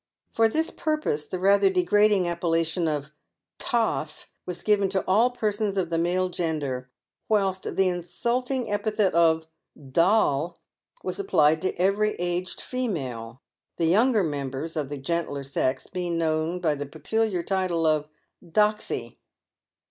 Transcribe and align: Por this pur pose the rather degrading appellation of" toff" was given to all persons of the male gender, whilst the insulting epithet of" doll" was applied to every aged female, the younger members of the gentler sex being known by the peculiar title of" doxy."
Por 0.33 0.49
this 0.49 0.71
pur 0.71 0.97
pose 0.99 1.27
the 1.27 1.37
rather 1.37 1.69
degrading 1.69 2.27
appellation 2.27 2.87
of" 2.87 3.11
toff" 3.71 4.25
was 4.47 4.63
given 4.63 4.89
to 4.89 5.05
all 5.05 5.29
persons 5.29 5.77
of 5.77 5.91
the 5.91 5.97
male 5.99 6.27
gender, 6.27 6.89
whilst 7.29 7.75
the 7.75 7.87
insulting 7.87 8.71
epithet 8.71 9.13
of" 9.13 9.45
doll" 10.01 10.57
was 11.03 11.19
applied 11.19 11.61
to 11.61 11.75
every 11.75 12.15
aged 12.15 12.61
female, 12.61 13.43
the 13.77 13.85
younger 13.85 14.23
members 14.23 14.75
of 14.75 14.89
the 14.89 14.97
gentler 14.97 15.43
sex 15.43 15.85
being 15.85 16.17
known 16.17 16.59
by 16.59 16.73
the 16.73 16.87
peculiar 16.87 17.43
title 17.43 17.85
of" 17.85 18.09
doxy." 18.59 19.19